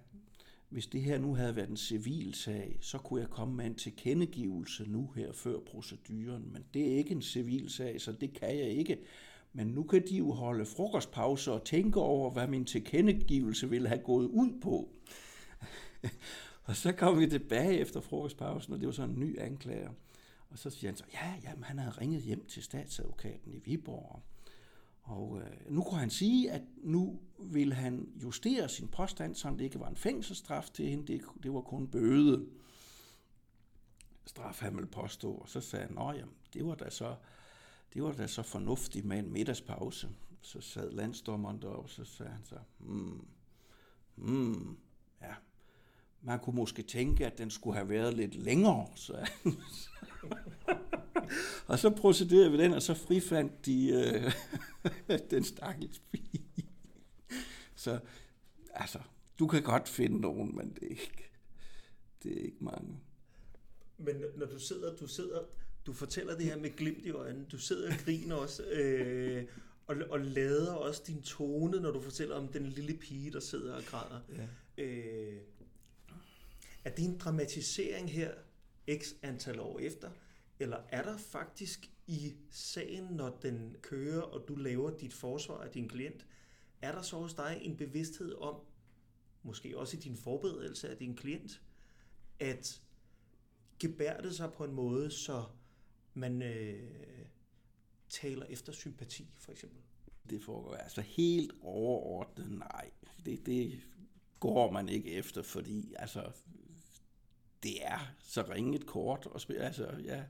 [0.69, 3.75] hvis det her nu havde været en civil sag, så kunne jeg komme med en
[3.75, 8.57] tilkendegivelse nu her før proceduren, men det er ikke en civil sag, så det kan
[8.57, 8.97] jeg ikke.
[9.53, 14.01] Men nu kan de jo holde frokostpause og tænke over, hvad min tilkendegivelse ville have
[14.03, 14.89] gået ud på.
[16.67, 19.91] og så kom vi tilbage efter frokostpausen, og det var så en ny anklager.
[20.49, 24.21] Og så siger han så, ja, jamen, han havde ringet hjem til statsadvokaten i Viborg,
[25.03, 29.61] og øh, nu kunne han sige, at nu vil han justere sin påstand, så det
[29.61, 32.45] ikke var en fængselsstraf til hende, det, det var kun bøde.
[34.25, 37.15] Straf han ville påstå, og så sagde han, at det var da så,
[37.93, 40.09] det var da så fornuftigt med en middagspause.
[40.41, 43.27] Så sad landsdommeren der, og så sagde han så, hmm,
[44.15, 44.77] hmm,
[45.21, 45.33] ja,
[46.21, 49.29] man kunne måske tænke, at den skulle have været lidt længere, så
[51.67, 53.89] og så procederede vi den, og så frifandt de
[55.09, 56.69] øh, den stakkels pige.
[57.75, 57.99] Så
[58.73, 58.99] altså,
[59.39, 61.31] du kan godt finde nogen, men det er ikke,
[62.23, 62.99] det er ikke mange.
[63.97, 65.39] Men når du sidder, du sidder,
[65.85, 69.45] du fortæller det her med glimt i øjnene, du sidder og griner også, øh,
[69.87, 73.75] og, og lader også din tone, når du fortæller om den lille pige, der sidder
[73.75, 74.19] og græder.
[74.77, 74.83] Ja.
[74.83, 75.41] Øh,
[76.83, 78.31] er det en dramatisering her,
[78.97, 80.09] x antal år efter,
[80.61, 85.71] eller er der faktisk i sagen, når den kører, og du laver dit forsvar af
[85.71, 86.25] din klient,
[86.81, 88.55] er der så hos dig en bevidsthed om,
[89.43, 91.61] måske også i din forberedelse af din klient,
[92.39, 92.81] at
[93.79, 95.43] gebærde sig på en måde, så
[96.13, 97.25] man øh,
[98.09, 99.81] taler efter sympati, for eksempel?
[100.29, 102.91] Det foregår altså helt overordnet, nej.
[103.25, 103.81] Det, det
[104.39, 106.31] går man ikke efter, fordi altså,
[107.63, 109.25] det er så ringet kort.
[109.25, 110.23] Og spil, altså, ja,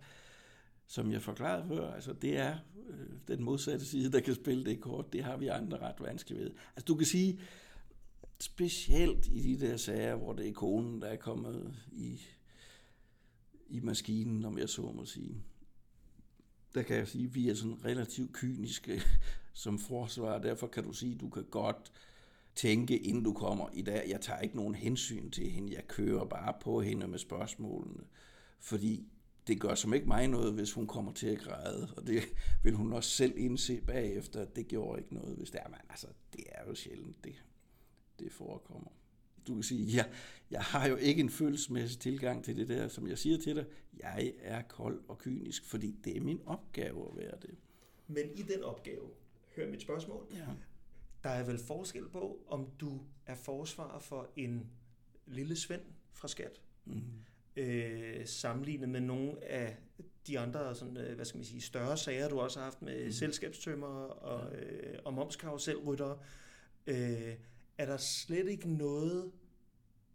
[0.91, 2.57] som jeg forklarede før, altså det er
[2.89, 5.13] øh, den modsatte side, der kan spille det kort.
[5.13, 6.51] Det har vi andre ret vanskeligt ved.
[6.75, 7.39] Altså du kan sige,
[8.39, 12.21] specielt i de der sager, hvor det er konen, der er kommet i,
[13.67, 15.43] i maskinen, om jeg så må sige.
[16.75, 19.01] Der kan jeg sige, at vi er sådan relativt kyniske
[19.53, 21.91] som forsvar, derfor kan du sige, at du kan godt
[22.55, 24.09] tænke, inden du kommer i dag.
[24.09, 25.73] Jeg tager ikke nogen hensyn til hende.
[25.73, 28.03] Jeg kører bare på hende med spørgsmålene.
[28.59, 29.07] Fordi
[29.47, 31.93] det gør som ikke mig noget, hvis hun kommer til at græde.
[31.97, 32.21] Og det
[32.63, 35.67] vil hun også selv indse bagefter, at det gjorde ikke noget, hvis det er.
[35.69, 37.43] Men altså, det er jo sjældent, det,
[38.19, 38.89] det forekommer.
[39.47, 40.05] Du kan sige, ja,
[40.51, 43.65] jeg har jo ikke en følelsesmæssig tilgang til det der, som jeg siger til dig.
[43.99, 47.55] Jeg er kold og kynisk, fordi det er min opgave at være det.
[48.07, 49.09] Men i den opgave,
[49.55, 50.45] hør mit spørgsmål, Ja.
[51.23, 54.69] der er vel forskel på, om du er forsvarer for en
[55.25, 55.81] lille Svend
[56.13, 57.01] fra Skat, Mm.
[57.55, 59.77] Øh, sammenlignet med nogle af
[60.27, 63.05] de andre sådan, øh, hvad skal man sige, større sager, du også har haft med
[63.05, 63.11] mm.
[63.11, 66.19] selskabstømmer og, øh, og momskarusselryttere.
[66.87, 67.35] Øh,
[67.77, 69.31] er der slet ikke noget,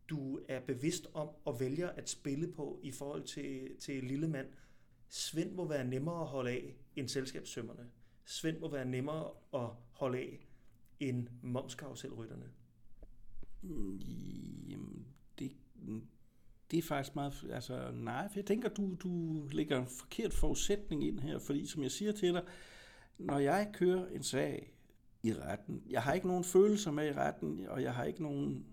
[0.09, 4.47] du er bevidst om og vælger at spille på i forhold til, til lille mand?
[5.09, 7.91] Svend må være nemmere at holde af end selskabstømmerne.
[8.25, 10.47] Svend må være nemmere at holde af
[11.01, 12.51] end momskarusselrytterne.
[13.63, 13.97] Mm,
[14.69, 15.07] Jamen,
[15.39, 15.53] det,
[16.71, 17.45] det er faktisk meget...
[17.53, 21.83] Altså, nej, for jeg tænker, du, du lægger en forkert forudsætning ind her, fordi som
[21.83, 22.43] jeg siger til dig,
[23.19, 24.73] når jeg kører en sag
[25.23, 28.67] i retten, jeg har ikke nogen følelser med i retten, og jeg har ikke nogen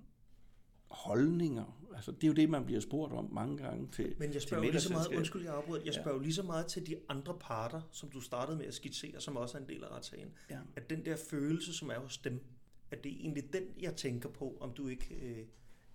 [0.89, 1.79] holdninger.
[1.95, 4.65] Altså, det er jo det, man bliver spurgt om mange gange til Men jeg spørger
[4.65, 6.01] jo lige så meget, undskyld, jeg afbryder, jeg Ja.
[6.01, 9.21] spørger jo lige så meget til de andre parter, som du startede med at skitsere,
[9.21, 10.31] som også er en del af retssagen.
[10.49, 10.59] Ja.
[10.75, 12.43] At den der følelse, som er hos dem,
[12.91, 15.45] at det er egentlig den, jeg tænker på, om du ikke øh,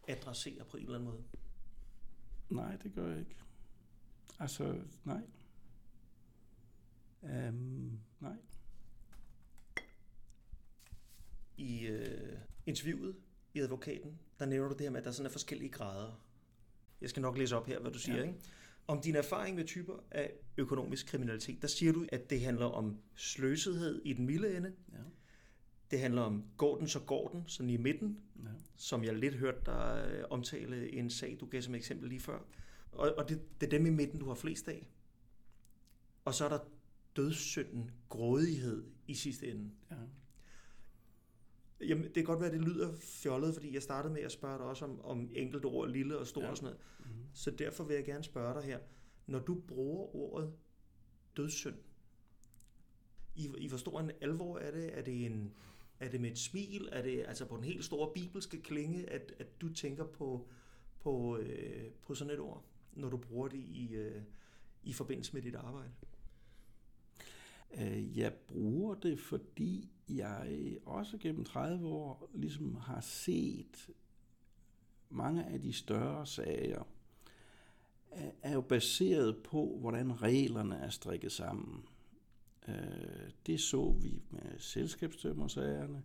[0.08, 1.22] adresserer på en eller anden måde.
[2.50, 3.36] Nej, det gør jeg ikke.
[4.38, 5.22] Altså, nej.
[7.22, 8.36] Um, nej.
[11.56, 13.16] I øh, interviewet
[13.54, 16.24] i advokaten, der nævner du det her med, at der sådan er forskellige grader.
[17.00, 18.16] Jeg skal nok læse op her, hvad du siger.
[18.16, 18.22] Ja.
[18.22, 18.34] Ikke?
[18.86, 22.98] Om din erfaring med typer af økonomisk kriminalitet, der siger du, at det handler om
[23.14, 24.72] sløsethed i den milde ende.
[24.92, 24.98] Ja.
[25.90, 28.20] Det handler om går den, så går den, sådan i midten.
[28.80, 32.38] Som jeg lidt hørte dig øh, omtale en sag, du gav som eksempel lige før.
[32.92, 34.86] Og, og det, det er dem i midten, du har flest af.
[36.24, 36.58] Og så er der
[37.16, 39.70] dødssynden, grådighed i sidste ende.
[39.90, 39.96] ja.
[41.80, 44.58] Jamen, det kan godt være, at det lyder fjollet, fordi jeg startede med at spørge
[44.58, 46.50] dig også om, om enkelte ord, lille og stor Ja.
[46.50, 46.80] og sådan noget.
[47.14, 47.24] Mhm.
[47.34, 48.78] Så derfor vil jeg gerne spørge dig her.
[49.26, 50.52] Når du bruger ordet
[51.36, 51.74] dødssynd,
[53.34, 54.98] i, i hvor stor en alvor er det?
[54.98, 55.52] Er det, en,
[56.00, 56.88] er det med et smil?
[56.92, 60.48] Er det altså på den helt store bibelske klinge, at, at du tænker på,
[61.00, 64.22] på, øh, på sådan et ord, når du bruger det i, øh,
[64.84, 65.90] i forbindelse med dit arbejde?
[67.74, 73.90] Øh, jeg bruger det, fordi jeg også gennem 30 år ligesom har set
[75.10, 76.82] mange af de større sager
[78.10, 81.84] er- er jo baseret på, hvordan reglerne er strikket sammen.
[82.68, 86.02] Øh, Det så vi med selskabstømmersagerne,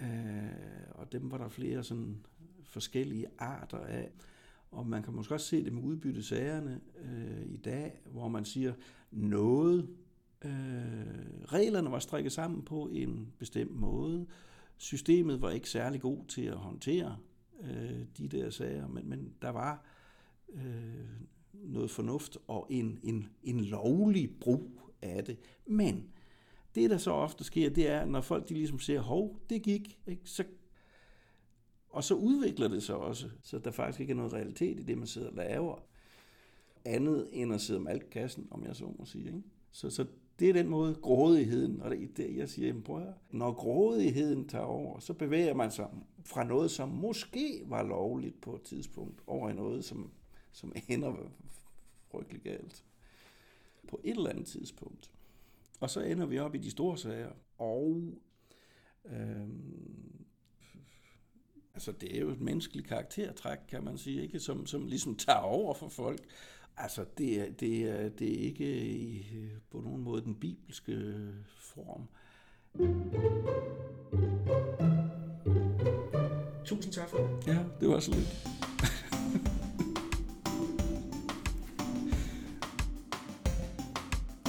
[0.00, 2.26] øh, og dem var der flere sådan
[2.64, 4.10] forskellige arter af.
[4.70, 8.74] Og man kan måske også se det med udbyttesagerne øh, i dag, hvor man siger,
[9.10, 9.88] noget
[10.44, 14.26] Øh, reglerne var strikket sammen på en bestemt måde.
[14.76, 17.16] Systemet var ikke særlig god til at håndtere
[17.60, 19.84] øh, de der sager, men, men der var
[20.54, 20.64] øh,
[21.52, 25.38] noget fornuft og en, en, en lovlig brug af det.
[25.66, 26.08] Men
[26.74, 29.98] det, der så ofte sker, det er, når folk de ligesom siger, hov, det gik,
[30.06, 30.22] ikke?
[30.24, 30.44] Så,
[31.90, 34.98] og så udvikler det sig også, så der faktisk ikke er noget realitet i det,
[34.98, 35.78] man sidder og laver.
[36.84, 39.26] Andet end at sidde med altkassen, om jeg så må sige.
[39.26, 39.42] Ikke?
[39.70, 40.06] Så, så
[40.38, 43.52] det er den måde, grådigheden, og det er det, jeg siger, jamen prøv at når
[43.52, 45.88] grådigheden tager over, så bevæger man sig
[46.24, 50.10] fra noget, som måske var lovligt på et tidspunkt, over i noget, som,
[50.52, 51.14] som ender
[52.10, 52.84] frygtelig galt
[53.88, 55.10] på et eller andet tidspunkt.
[55.80, 58.14] Og så ender vi op i de store sager, og
[59.04, 60.24] øhm,
[61.74, 64.40] altså det er jo et menneskeligt karaktertræk, kan man sige, ikke?
[64.40, 66.20] Som, som ligesom tager over for folk.
[66.76, 69.26] Altså, det er, det er, det er ikke i,
[69.70, 71.14] på nogen måde den bibelske
[71.58, 72.08] form.
[76.64, 77.46] Tusind tak for det.
[77.46, 78.53] Ja, det var så lidt.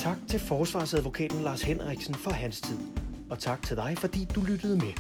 [0.06, 2.78] Tak til forsvarsadvokaten Lars Henriksen for hans tid.
[3.30, 4.94] Og tak til dig, fordi du lyttede med.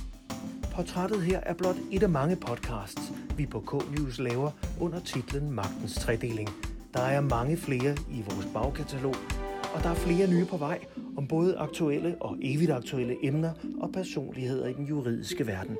[0.76, 3.01] Portrættet her er blot et af mange podcasts,
[3.38, 4.51] vi på K-News laver
[4.82, 6.49] under titlen Magtens Tredeling.
[6.93, 9.16] Der er mange flere i vores bagkatalog,
[9.76, 10.86] og der er flere nye på vej
[11.18, 13.51] om både aktuelle og evigt aktuelle emner
[13.82, 15.78] og personligheder i den juridiske verden.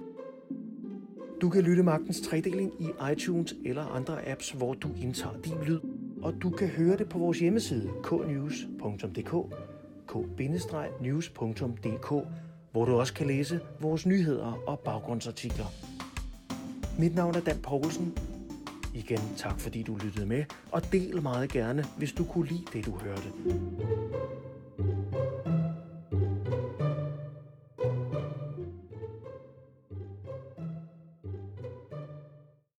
[1.42, 5.80] Du kan lytte Magtens Tredeling i iTunes eller andre apps, hvor du indtager din lyd.
[6.26, 9.34] Og du kan høre det på vores hjemmeside knews.dk
[10.08, 12.28] k-news.dk,
[12.72, 15.66] hvor du også kan læse vores nyheder og baggrundsartikler.
[17.00, 18.18] Mit navn er Dan Poulsen.
[18.94, 22.86] Igen tak fordi du lyttede med, og del meget gerne, hvis du kunne lide det,
[22.86, 23.32] du hørte.